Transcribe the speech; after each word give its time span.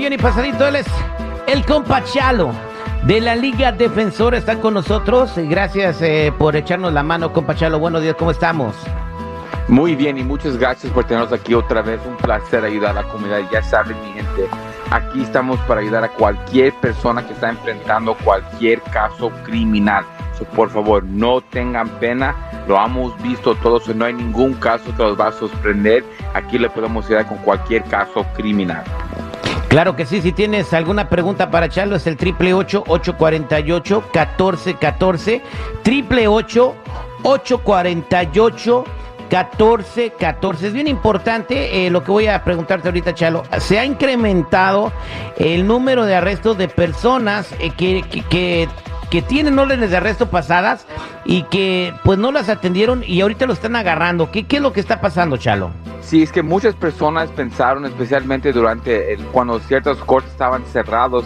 millón 0.00 0.12
y 0.14 0.18
pasadito. 0.18 0.66
Él 0.66 0.76
es 0.76 0.86
el 1.46 1.64
compa 1.66 2.02
Chalo 2.04 2.52
de 3.04 3.20
la 3.20 3.36
Liga 3.36 3.70
Defensora. 3.70 4.38
Está 4.38 4.58
con 4.58 4.72
nosotros. 4.72 5.32
Gracias 5.36 6.00
eh, 6.00 6.32
por 6.38 6.56
echarnos 6.56 6.94
la 6.94 7.02
mano, 7.02 7.34
compa 7.34 7.54
Chalo. 7.54 7.78
Buenos 7.78 8.00
días, 8.00 8.14
¿cómo 8.18 8.30
estamos? 8.30 8.74
Muy 9.68 9.94
bien 9.94 10.16
y 10.16 10.22
muchas 10.22 10.56
gracias 10.56 10.90
por 10.92 11.04
tenernos 11.04 11.34
aquí 11.34 11.52
otra 11.52 11.82
vez. 11.82 12.00
Un 12.06 12.16
placer 12.16 12.64
ayudar 12.64 12.96
a 12.96 13.02
la 13.02 13.08
comunidad. 13.08 13.40
Ya 13.52 13.62
saben, 13.62 13.94
mi 14.00 14.12
gente, 14.14 14.48
aquí 14.90 15.22
estamos 15.22 15.60
para 15.60 15.82
ayudar 15.82 16.02
a 16.02 16.08
cualquier 16.08 16.72
persona 16.76 17.26
que 17.26 17.34
está 17.34 17.50
enfrentando 17.50 18.16
cualquier 18.24 18.80
caso 18.84 19.30
criminal. 19.44 20.04
So, 20.38 20.46
por 20.46 20.70
favor, 20.70 21.04
no 21.04 21.42
tengan 21.42 21.90
pena. 22.00 22.34
Lo 22.66 22.82
hemos 22.82 23.20
visto 23.22 23.54
todos. 23.56 23.94
No 23.94 24.06
hay 24.06 24.14
ningún 24.14 24.54
caso 24.54 24.96
que 24.96 25.02
los 25.02 25.20
va 25.20 25.28
a 25.28 25.32
sorprender. 25.32 26.02
Aquí 26.32 26.58
le 26.58 26.70
podemos 26.70 27.04
ayudar 27.04 27.26
con 27.26 27.36
cualquier 27.38 27.84
caso 27.84 28.24
criminal. 28.34 28.82
Claro 29.70 29.94
que 29.94 30.04
sí, 30.04 30.20
si 30.20 30.32
tienes 30.32 30.74
alguna 30.74 31.08
pregunta 31.08 31.48
para 31.48 31.68
Chalo 31.68 31.94
es 31.94 32.04
el 32.08 32.16
triple 32.16 32.52
ocho 32.54 32.82
ocho 32.88 33.16
cuarenta 33.16 33.60
y 33.60 33.70
ocho 33.70 34.02
catorce 34.12 34.74
catorce 34.74 35.42
triple 35.84 36.26
ocho 36.26 36.74
ocho 37.22 37.62
cuarenta 37.62 38.24
y 38.24 38.38
ocho 38.40 38.84
14, 39.30 40.14
14. 40.18 40.66
Es 40.66 40.72
bien 40.72 40.88
importante 40.88 41.86
eh, 41.86 41.90
lo 41.90 42.02
que 42.02 42.10
voy 42.10 42.26
a 42.26 42.42
preguntarte 42.42 42.88
ahorita, 42.88 43.14
Chalo. 43.14 43.44
Se 43.60 43.78
ha 43.78 43.84
incrementado 43.84 44.92
el 45.38 45.68
número 45.68 46.04
de 46.04 46.16
arrestos 46.16 46.58
de 46.58 46.66
personas 46.66 47.54
eh, 47.60 47.70
que, 47.70 48.02
que, 48.28 48.68
que 49.08 49.22
tienen 49.22 49.56
órdenes 49.56 49.92
de 49.92 49.98
arresto 49.98 50.30
pasadas 50.30 50.84
y 51.24 51.42
que 51.44 51.92
pues 52.04 52.18
no 52.18 52.32
las 52.32 52.48
atendieron 52.48 53.02
y 53.06 53.20
ahorita 53.20 53.46
lo 53.46 53.52
están 53.52 53.76
agarrando. 53.76 54.30
¿Qué, 54.30 54.44
qué 54.44 54.56
es 54.56 54.62
lo 54.62 54.72
que 54.72 54.80
está 54.80 55.00
pasando, 55.00 55.36
Chalo? 55.36 55.70
Sí, 56.00 56.22
es 56.22 56.32
que 56.32 56.42
muchas 56.42 56.74
personas 56.74 57.30
pensaron, 57.30 57.84
especialmente 57.84 58.52
durante 58.52 59.12
el, 59.12 59.24
cuando 59.26 59.60
ciertos 59.60 59.98
cortes 59.98 60.32
estaban 60.32 60.64
cerrados, 60.66 61.24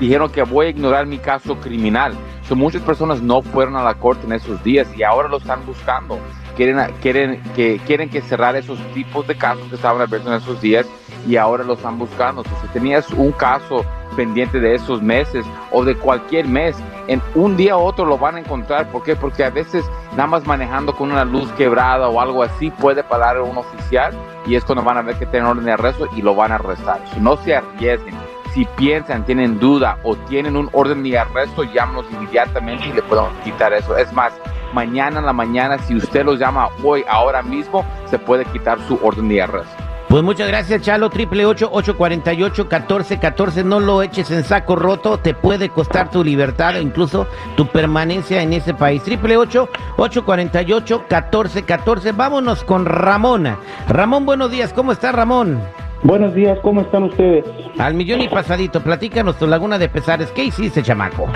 dijeron 0.00 0.30
que 0.30 0.42
voy 0.42 0.66
a 0.66 0.68
ignorar 0.70 1.06
mi 1.06 1.18
caso 1.18 1.56
criminal. 1.56 2.12
So, 2.48 2.54
muchas 2.54 2.82
personas 2.82 3.22
no 3.22 3.42
fueron 3.42 3.76
a 3.76 3.82
la 3.82 3.94
corte 3.94 4.26
en 4.26 4.32
esos 4.32 4.62
días 4.62 4.88
y 4.96 5.02
ahora 5.02 5.28
lo 5.28 5.38
están 5.38 5.64
buscando. 5.64 6.18
Quieren, 6.56 6.92
quieren, 7.02 7.42
que, 7.54 7.78
quieren 7.86 8.08
que 8.08 8.22
cerrar 8.22 8.56
esos 8.56 8.78
tipos 8.94 9.26
de 9.26 9.36
casos 9.36 9.68
que 9.68 9.74
estaban 9.74 10.00
abiertos 10.00 10.30
en 10.30 10.38
esos 10.38 10.60
días 10.60 10.86
y 11.28 11.36
ahora 11.36 11.64
lo 11.64 11.74
están 11.74 11.98
buscando. 11.98 12.42
Si 12.44 12.68
tenías 12.72 13.10
un 13.10 13.32
caso 13.32 13.84
pendiente 14.16 14.58
de 14.58 14.74
esos 14.74 15.02
meses 15.02 15.44
o 15.70 15.84
de 15.84 15.94
cualquier 15.94 16.48
mes, 16.48 16.76
en 17.08 17.22
un 17.34 17.56
día 17.56 17.76
u 17.76 17.80
otro 17.80 18.04
lo 18.06 18.18
van 18.18 18.36
a 18.36 18.40
encontrar. 18.40 18.90
¿Por 18.90 19.02
qué? 19.02 19.14
Porque 19.14 19.44
a 19.44 19.50
veces 19.50 19.84
nada 20.12 20.26
más 20.26 20.46
manejando 20.46 20.94
con 20.96 21.12
una 21.12 21.24
luz 21.24 21.50
quebrada 21.52 22.08
o 22.08 22.20
algo 22.20 22.42
así 22.42 22.70
puede 22.70 23.04
parar 23.04 23.40
un 23.40 23.58
oficial 23.58 24.14
y 24.46 24.54
es 24.54 24.64
cuando 24.64 24.82
van 24.82 24.98
a 24.98 25.02
ver 25.02 25.18
que 25.18 25.26
tienen 25.26 25.48
orden 25.48 25.64
de 25.64 25.72
arresto 25.72 26.08
y 26.16 26.22
lo 26.22 26.34
van 26.34 26.52
a 26.52 26.56
arrestar. 26.56 27.00
No 27.20 27.36
se 27.36 27.54
arriesguen. 27.54 28.14
Si 28.54 28.64
piensan, 28.76 29.26
tienen 29.26 29.58
duda 29.58 29.98
o 30.02 30.16
tienen 30.16 30.56
un 30.56 30.70
orden 30.72 31.02
de 31.02 31.18
arresto, 31.18 31.62
llámenos 31.62 32.06
inmediatamente 32.10 32.88
y 32.88 32.92
le 32.92 33.02
podemos 33.02 33.32
quitar 33.44 33.74
eso. 33.74 33.96
Es 33.98 34.10
más, 34.14 34.32
mañana 34.76 35.20
en 35.20 35.26
la 35.26 35.32
mañana, 35.32 35.78
si 35.78 35.96
usted 35.96 36.24
los 36.24 36.38
llama 36.38 36.68
hoy, 36.84 37.02
ahora 37.08 37.42
mismo, 37.42 37.84
se 38.10 38.18
puede 38.18 38.44
quitar 38.44 38.78
su 38.86 39.00
orden 39.02 39.28
de 39.28 39.40
arresto. 39.40 39.82
Pues 40.08 40.22
muchas 40.22 40.46
gracias, 40.46 40.82
Chalo. 40.82 41.10
Triple 41.10 41.46
ocho 41.46 41.68
ocho 41.72 41.96
cuarenta 41.96 42.32
y 42.32 42.42
ocho 42.42 42.68
catorce 42.68 43.18
catorce. 43.18 43.64
No 43.64 43.80
lo 43.80 44.02
eches 44.02 44.30
en 44.30 44.44
saco 44.44 44.76
roto. 44.76 45.18
Te 45.18 45.34
puede 45.34 45.68
costar 45.68 46.10
tu 46.10 46.22
libertad 46.22 46.76
o 46.76 46.80
incluso 46.80 47.26
tu 47.56 47.66
permanencia 47.66 48.40
en 48.40 48.52
ese 48.52 48.72
país. 48.72 49.02
Triple 49.02 49.36
ocho 49.36 49.68
ocho 49.96 50.24
cuarenta 50.24 50.62
y 50.62 50.72
ocho 50.72 51.04
catorce 51.08 51.64
catorce. 51.64 52.12
Vámonos 52.12 52.62
con 52.62 52.84
Ramón. 52.84 53.56
Ramón, 53.88 54.26
buenos 54.26 54.50
días. 54.52 54.72
¿Cómo 54.72 54.92
está 54.92 55.10
Ramón? 55.10 55.60
Buenos 56.02 56.34
días, 56.34 56.58
¿cómo 56.62 56.82
están 56.82 57.04
ustedes? 57.04 57.44
Al 57.78 57.94
millón 57.94 58.20
y 58.20 58.28
pasadito. 58.28 58.80
Platícanos 58.80 59.38
tu 59.38 59.46
laguna 59.48 59.76
de 59.76 59.88
pesares. 59.88 60.30
¿Qué 60.30 60.44
hiciste, 60.44 60.82
chamaco? 60.82 61.26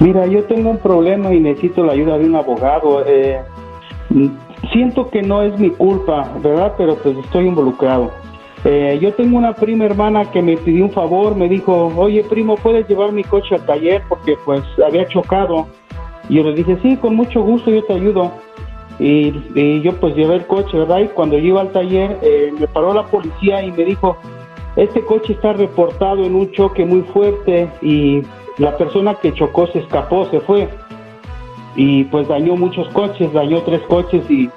Mira, 0.00 0.26
yo 0.26 0.44
tengo 0.44 0.70
un 0.70 0.78
problema 0.78 1.34
y 1.34 1.40
necesito 1.40 1.84
la 1.84 1.92
ayuda 1.92 2.18
de 2.18 2.26
un 2.26 2.36
abogado. 2.36 3.02
Eh, 3.04 3.40
siento 4.72 5.08
que 5.08 5.22
no 5.22 5.42
es 5.42 5.58
mi 5.58 5.70
culpa, 5.70 6.32
¿verdad? 6.40 6.74
Pero 6.78 6.96
pues 6.96 7.16
estoy 7.18 7.46
involucrado. 7.46 8.12
Eh, 8.64 8.98
yo 9.00 9.12
tengo 9.14 9.38
una 9.38 9.54
prima 9.54 9.84
hermana 9.84 10.30
que 10.30 10.42
me 10.42 10.56
pidió 10.56 10.84
un 10.84 10.92
favor, 10.92 11.36
me 11.36 11.48
dijo, 11.48 11.92
oye 11.96 12.24
primo, 12.24 12.56
¿puedes 12.56 12.88
llevar 12.88 13.12
mi 13.12 13.24
coche 13.24 13.56
al 13.56 13.66
taller? 13.66 14.02
Porque 14.08 14.36
pues 14.44 14.62
había 14.84 15.06
chocado. 15.08 15.66
Y 16.28 16.36
yo 16.36 16.42
le 16.44 16.54
dije, 16.54 16.78
sí, 16.82 16.96
con 16.96 17.16
mucho 17.16 17.42
gusto, 17.42 17.70
yo 17.70 17.82
te 17.84 17.94
ayudo. 17.94 18.32
Y, 19.00 19.32
yo 19.80 19.92
pues 20.00 20.14
llevé 20.14 20.36
el 20.36 20.46
coche, 20.46 20.76
¿verdad? 20.76 20.98
Y 21.00 21.08
cuando 21.08 21.38
yo 21.38 21.44
iba 21.44 21.60
al 21.60 21.72
taller, 21.72 22.18
eh, 22.22 22.52
me 22.58 22.66
paró 22.68 22.92
la 22.92 23.04
policía 23.06 23.62
y 23.62 23.72
me 23.72 23.84
dijo, 23.84 24.16
este 24.76 25.02
coche 25.02 25.32
está 25.32 25.52
reportado 25.52 26.24
en 26.24 26.34
un 26.34 26.50
choque 26.52 26.84
muy 26.84 27.02
fuerte 27.02 27.68
y 27.80 28.22
la 28.58 28.76
persona 28.76 29.14
que 29.14 29.32
chocó 29.32 29.66
se 29.68 29.80
escapó, 29.80 30.26
se 30.26 30.40
fue. 30.40 30.68
Y 31.76 32.04
pues 32.04 32.26
dañó 32.28 32.56
muchos 32.56 32.88
coches, 32.88 33.32
dañó 33.32 33.62
tres 33.62 33.80
coches 33.82 34.24
y, 34.28 34.50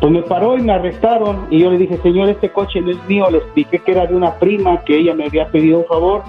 pues 0.00 0.12
me 0.12 0.22
paró 0.22 0.58
y 0.58 0.62
me 0.62 0.72
arrestaron. 0.72 1.46
Y 1.50 1.60
yo 1.60 1.70
le 1.70 1.78
dije, 1.78 1.96
señor, 2.02 2.28
este 2.28 2.50
coche 2.50 2.80
no 2.80 2.90
es 2.90 3.08
mío. 3.08 3.30
Le 3.30 3.38
expliqué 3.38 3.78
que 3.78 3.92
era 3.92 4.06
de 4.06 4.14
una 4.14 4.34
prima, 4.38 4.84
que 4.84 4.98
ella 4.98 5.14
me 5.14 5.24
había 5.24 5.48
pedido 5.48 5.78
un 5.78 5.86
favor. 5.86 6.22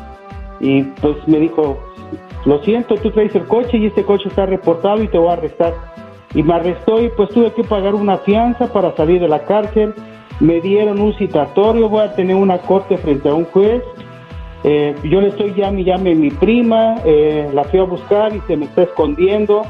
Y 0.61 0.83
pues 0.83 1.15
me 1.27 1.39
dijo, 1.39 1.77
lo 2.45 2.59
siento, 2.63 2.95
tú 2.95 3.11
traes 3.11 3.35
el 3.35 3.45
coche 3.45 3.77
y 3.77 3.87
este 3.87 4.03
coche 4.03 4.29
está 4.29 4.45
reportado 4.45 5.03
y 5.03 5.07
te 5.07 5.17
voy 5.17 5.29
a 5.29 5.33
arrestar. 5.33 5.73
Y 6.33 6.43
me 6.43 6.53
arrestó 6.53 7.01
y 7.01 7.09
pues 7.09 7.29
tuve 7.29 7.51
que 7.51 7.63
pagar 7.63 7.93
una 7.93 8.17
fianza 8.19 8.71
para 8.71 8.95
salir 8.95 9.19
de 9.19 9.27
la 9.27 9.43
cárcel. 9.43 9.93
Me 10.39 10.61
dieron 10.61 11.01
un 11.01 11.13
citatorio, 11.15 11.89
voy 11.89 12.01
a 12.01 12.15
tener 12.15 12.35
una 12.35 12.57
corte 12.59 12.97
frente 12.97 13.27
a 13.27 13.33
un 13.33 13.45
juez. 13.45 13.83
Eh, 14.63 14.95
yo 15.03 15.21
le 15.21 15.29
estoy 15.29 15.53
llame, 15.55 15.83
llame 15.83 16.11
a 16.11 16.15
mi 16.15 16.29
prima, 16.29 16.95
eh, 17.05 17.49
la 17.53 17.63
fui 17.65 17.79
a 17.79 17.83
buscar 17.83 18.35
y 18.35 18.41
se 18.47 18.55
me 18.57 18.65
está 18.65 18.83
escondiendo. 18.83 19.63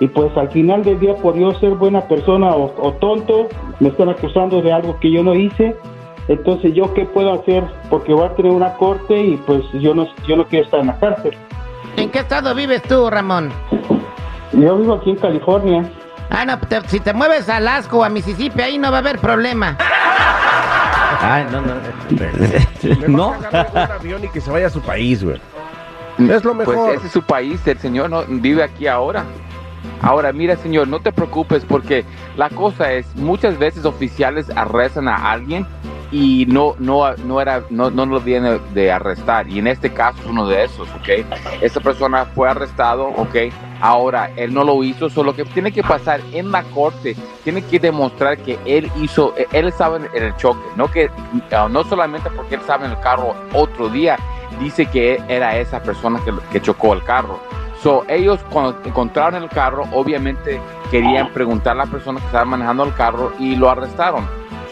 Y 0.00 0.06
pues 0.08 0.34
al 0.36 0.48
final 0.50 0.84
del 0.84 1.00
día, 1.00 1.14
por 1.16 1.36
yo 1.36 1.52
ser 1.58 1.70
buena 1.74 2.02
persona 2.02 2.50
o, 2.54 2.72
o 2.80 2.92
tonto, 2.94 3.48
me 3.80 3.88
están 3.88 4.08
acusando 4.08 4.62
de 4.62 4.72
algo 4.72 4.98
que 5.00 5.10
yo 5.10 5.22
no 5.24 5.34
hice. 5.34 5.76
Entonces, 6.28 6.72
¿yo 6.74 6.92
qué 6.94 7.04
puedo 7.06 7.32
hacer? 7.32 7.64
Porque 7.90 8.12
voy 8.12 8.26
a 8.26 8.34
tener 8.34 8.52
una 8.52 8.74
corte 8.74 9.18
y 9.20 9.36
pues 9.38 9.62
yo 9.74 9.94
no, 9.94 10.06
yo 10.26 10.36
no 10.36 10.44
quiero 10.46 10.64
estar 10.66 10.80
en 10.80 10.86
la 10.88 10.98
cárcel. 10.98 11.32
¿En 11.96 12.10
qué 12.10 12.20
estado 12.20 12.54
vives 12.54 12.82
tú, 12.82 13.10
Ramón? 13.10 13.50
Yo 14.52 14.76
vivo 14.78 14.94
aquí 14.94 15.10
en 15.10 15.16
California. 15.16 15.90
Ah, 16.30 16.44
no, 16.44 16.58
te- 16.58 16.86
si 16.88 17.00
te 17.00 17.12
mueves 17.12 17.48
a 17.48 17.56
Alaska 17.56 17.96
o 17.96 18.04
a 18.04 18.08
Mississippi, 18.08 18.60
ahí 18.60 18.78
no 18.78 18.90
va 18.90 18.98
a 18.98 19.00
haber 19.00 19.18
problema. 19.18 19.76
Ay, 21.20 21.46
no, 21.50 21.60
no. 21.60 21.74
Mejor 22.82 23.08
No. 23.10 23.28
un 23.30 23.78
avión 23.78 24.24
y 24.24 24.28
que 24.28 24.40
se 24.40 24.50
vaya 24.50 24.66
a 24.68 24.70
su 24.70 24.80
país, 24.80 25.22
güey. 25.24 25.40
Es 26.18 26.44
lo 26.44 26.54
mejor. 26.54 26.74
Pues 26.74 26.96
ese 26.98 27.06
es 27.06 27.12
su 27.12 27.22
país, 27.22 27.60
el 27.66 27.78
señor 27.78 28.10
no 28.10 28.24
vive 28.26 28.62
aquí 28.62 28.86
ahora. 28.86 29.24
Ahora, 30.00 30.32
mira, 30.32 30.56
señor, 30.56 30.88
no 30.88 31.00
te 31.00 31.12
preocupes 31.12 31.64
porque 31.64 32.04
la 32.36 32.50
cosa 32.50 32.92
es, 32.92 33.14
muchas 33.16 33.58
veces 33.58 33.84
oficiales 33.84 34.48
arrestan 34.54 35.08
a 35.08 35.30
alguien 35.30 35.66
y 36.10 36.46
no 36.46 36.74
no 36.78 37.14
no 37.16 37.40
era 37.40 37.62
no, 37.70 37.90
no 37.90 38.06
lo 38.06 38.20
viene 38.20 38.58
de 38.72 38.90
arrestar 38.90 39.48
y 39.48 39.58
en 39.58 39.66
este 39.66 39.92
caso 39.92 40.18
es 40.20 40.26
uno 40.26 40.46
de 40.46 40.64
esos, 40.64 40.88
¿ok? 40.90 41.26
Esta 41.60 41.80
persona 41.80 42.24
fue 42.24 42.48
arrestado, 42.48 43.08
¿ok? 43.08 43.36
Ahora 43.80 44.30
él 44.36 44.54
no 44.54 44.64
lo 44.64 44.82
hizo, 44.82 45.10
solo 45.10 45.34
que 45.36 45.44
tiene 45.44 45.70
que 45.70 45.82
pasar 45.82 46.20
en 46.32 46.50
la 46.50 46.62
corte, 46.64 47.14
tiene 47.44 47.62
que 47.62 47.78
demostrar 47.78 48.38
que 48.38 48.58
él 48.64 48.90
hizo, 48.96 49.34
él 49.52 49.68
estaba 49.68 49.98
en 49.98 50.08
el 50.14 50.34
choque, 50.36 50.60
no 50.76 50.90
que 50.90 51.06
uh, 51.06 51.68
no 51.68 51.84
solamente 51.84 52.30
porque 52.30 52.56
él 52.56 52.60
estaba 52.62 52.86
en 52.86 52.92
el 52.92 53.00
carro 53.00 53.34
otro 53.52 53.88
día, 53.88 54.18
dice 54.60 54.86
que 54.86 55.20
era 55.28 55.56
esa 55.58 55.82
persona 55.82 56.20
que, 56.24 56.32
que 56.50 56.60
chocó 56.60 56.94
el 56.94 57.04
carro. 57.04 57.38
So, 57.82 58.04
ellos 58.08 58.40
cuando 58.50 58.76
encontraron 58.84 59.40
el 59.40 59.48
carro, 59.48 59.84
obviamente 59.92 60.60
querían 60.90 61.32
preguntar 61.32 61.74
a 61.74 61.84
la 61.84 61.86
persona 61.86 62.18
que 62.18 62.26
estaba 62.26 62.44
manejando 62.44 62.82
el 62.82 62.94
carro 62.94 63.32
y 63.38 63.54
lo 63.54 63.70
arrestaron. 63.70 64.26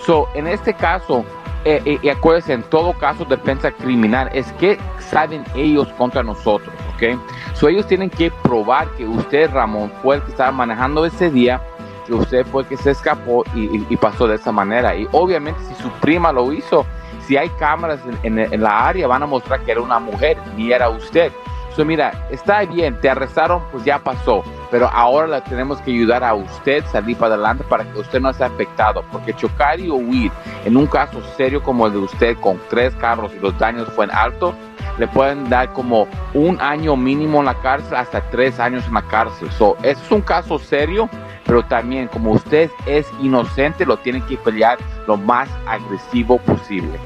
So, 0.06 0.28
en 0.34 0.46
este 0.46 0.72
caso, 0.72 1.24
eh, 1.64 1.82
eh, 1.84 1.98
y 2.00 2.08
acuérdense, 2.08 2.52
en 2.52 2.62
todo 2.62 2.92
caso 2.92 3.24
de 3.24 3.36
defensa 3.36 3.72
criminal, 3.72 4.30
es 4.32 4.52
que 4.52 4.78
saben 5.00 5.44
ellos 5.56 5.88
contra 5.98 6.22
nosotros, 6.22 6.72
¿ok? 6.94 7.18
So, 7.54 7.68
ellos 7.68 7.86
tienen 7.88 8.08
que 8.10 8.30
probar 8.30 8.88
que 8.90 9.04
usted, 9.04 9.50
Ramón, 9.50 9.92
fue 10.02 10.16
el 10.16 10.22
que 10.22 10.30
estaba 10.30 10.52
manejando 10.52 11.04
ese 11.04 11.28
día, 11.30 11.60
que 12.06 12.14
usted 12.14 12.46
fue 12.46 12.62
el 12.62 12.68
que 12.68 12.76
se 12.76 12.92
escapó 12.92 13.42
y, 13.54 13.64
y- 13.78 13.86
y 13.90 13.96
pasó 13.96 14.28
de 14.28 14.36
esa 14.36 14.52
manera. 14.52 14.94
Y 14.94 15.08
obviamente, 15.10 15.60
si 15.64 15.74
su 15.82 15.90
prima 16.00 16.30
lo 16.30 16.52
hizo, 16.52 16.86
si 17.26 17.36
hay 17.36 17.48
cámaras 17.58 17.98
en, 18.22 18.38
en- 18.38 18.52
en 18.54 18.62
la 18.62 18.86
área, 18.86 19.08
van 19.08 19.24
a 19.24 19.26
mostrar 19.26 19.60
que 19.62 19.72
era 19.72 19.80
una 19.80 19.98
mujer, 19.98 20.38
ni 20.56 20.70
era 20.72 20.88
usted. 20.88 21.32
So, 21.74 21.84
mira, 21.84 22.26
está 22.30 22.60
bien, 22.64 22.98
te 23.00 23.10
arrestaron, 23.10 23.60
pues 23.72 23.84
ya 23.84 23.98
pasó, 23.98 24.44
pero 24.70 24.88
ahora 24.92 25.26
le 25.26 25.40
tenemos 25.42 25.80
que 25.82 25.90
ayudar 25.90 26.24
a 26.24 26.34
usted 26.34 26.84
salir 26.86 27.16
para 27.16 27.34
adelante 27.34 27.64
para 27.68 27.84
que 27.84 27.98
usted 27.98 28.20
no 28.20 28.32
sea 28.32 28.46
afectado, 28.46 29.04
porque 29.10 29.34
chocar 29.34 29.80
y 29.80 29.90
huir 29.90 30.30
en 30.64 30.76
un 30.76 30.86
caso 30.86 31.22
serio 31.36 31.62
como 31.62 31.86
el 31.86 31.92
de 31.92 31.98
usted 31.98 32.36
con 32.38 32.60
tres 32.68 32.94
carros 32.96 33.32
y 33.34 33.40
los 33.40 33.56
daños 33.58 33.88
fueron 33.90 34.14
altos, 34.14 34.54
le 34.98 35.06
pueden 35.08 35.48
dar 35.48 35.72
como 35.72 36.08
un 36.34 36.60
año 36.60 36.96
mínimo 36.96 37.40
en 37.40 37.46
la 37.46 37.54
cárcel 37.60 37.96
hasta 37.96 38.20
tres 38.30 38.58
años 38.58 38.84
en 38.86 38.94
la 38.94 39.02
cárcel. 39.02 39.50
So, 39.52 39.76
eso 39.82 40.00
es 40.02 40.10
un 40.10 40.22
caso 40.22 40.58
serio, 40.58 41.08
pero 41.44 41.62
también 41.64 42.08
como 42.08 42.32
usted 42.32 42.70
es 42.86 43.06
inocente, 43.20 43.84
lo 43.84 43.96
tiene 43.98 44.24
que 44.24 44.36
pelear 44.36 44.78
lo 45.06 45.16
más 45.16 45.48
agresivo 45.66 46.38
posible. 46.38 46.98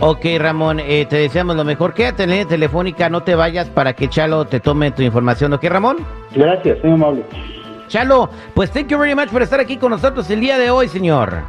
Ok, 0.00 0.24
Ramón, 0.38 0.78
eh, 0.78 1.06
te 1.06 1.16
deseamos 1.16 1.56
lo 1.56 1.64
mejor. 1.64 1.92
Quédate 1.92 2.22
en 2.22 2.30
línea 2.30 2.46
telefónica, 2.46 3.08
no 3.08 3.24
te 3.24 3.34
vayas 3.34 3.68
para 3.68 3.94
que 3.94 4.08
Chalo 4.08 4.44
te 4.44 4.60
tome 4.60 4.92
tu 4.92 5.02
información. 5.02 5.52
¿Ok, 5.52 5.64
Ramón? 5.64 5.96
Gracias, 6.32 6.78
muy 6.84 6.92
amable. 6.92 7.24
Chalo, 7.88 8.30
pues 8.54 8.70
thank 8.70 8.88
you 8.88 8.98
very 8.98 9.16
much 9.16 9.28
por 9.30 9.42
estar 9.42 9.58
aquí 9.58 9.76
con 9.76 9.90
nosotros 9.90 10.30
el 10.30 10.40
día 10.40 10.56
de 10.56 10.70
hoy, 10.70 10.86
señor. 10.86 11.42